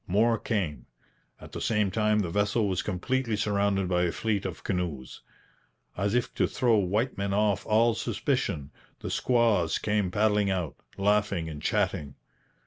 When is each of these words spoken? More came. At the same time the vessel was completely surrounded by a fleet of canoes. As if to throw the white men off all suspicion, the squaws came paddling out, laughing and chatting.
More 0.07 0.39
came. 0.39 0.87
At 1.39 1.51
the 1.51 1.61
same 1.61 1.91
time 1.91 2.21
the 2.21 2.31
vessel 2.31 2.67
was 2.67 2.81
completely 2.81 3.35
surrounded 3.35 3.87
by 3.87 4.01
a 4.01 4.11
fleet 4.11 4.47
of 4.47 4.63
canoes. 4.63 5.21
As 5.95 6.15
if 6.15 6.33
to 6.33 6.47
throw 6.47 6.81
the 6.81 6.87
white 6.87 7.19
men 7.19 7.35
off 7.35 7.67
all 7.67 7.93
suspicion, 7.93 8.71
the 9.01 9.11
squaws 9.11 9.77
came 9.77 10.09
paddling 10.09 10.49
out, 10.49 10.73
laughing 10.97 11.47
and 11.49 11.61
chatting. 11.61 12.15